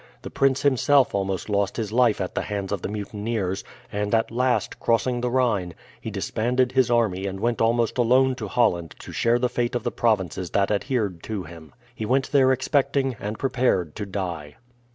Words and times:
The 0.23 0.31
prince 0.31 0.63
himself 0.63 1.13
almost 1.13 1.47
lost 1.47 1.77
his 1.77 1.91
life 1.91 2.19
at 2.19 2.33
the 2.33 2.41
hands 2.41 2.71
of 2.71 2.81
the 2.81 2.89
mutineers, 2.89 3.63
and 3.91 4.15
at 4.15 4.31
last, 4.31 4.79
crossing 4.79 5.21
the 5.21 5.29
Rhine, 5.29 5.75
he 6.01 6.09
disbanded 6.09 6.71
his 6.71 6.89
army 6.89 7.27
and 7.27 7.39
went 7.39 7.61
almost 7.61 7.99
alone 7.99 8.33
to 8.37 8.47
Holland 8.47 8.95
to 8.97 9.11
share 9.11 9.37
the 9.37 9.47
fate 9.47 9.75
of 9.75 9.83
the 9.83 9.91
provinces 9.91 10.49
that 10.49 10.71
adhered 10.71 11.21
to 11.25 11.43
him. 11.43 11.71
He 11.93 12.07
went 12.07 12.31
there 12.31 12.51
expecting 12.51 13.15
and 13.19 13.37
prepared 13.37 13.95
to 13.97 14.07
die. 14.07 14.55